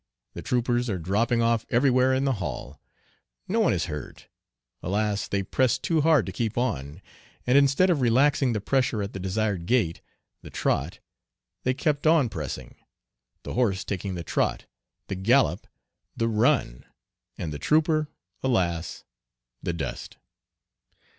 [0.33, 2.79] The troopers are dropping off everywhere in the hall.
[3.47, 4.29] No one is hurt.
[4.81, 5.27] Alas!
[5.27, 7.03] they pressed too hard to keep on,
[7.45, 10.01] and instead of relaxing the pressure at the desired gait,
[10.41, 10.97] the trot,
[11.61, 12.77] they kept on pressing,
[13.43, 14.65] the horse taking the trot,
[15.05, 15.67] the gallop,
[16.17, 16.83] the run,
[17.37, 18.09] and the trooper,
[18.41, 19.03] alas!
[19.61, 20.17] the dust.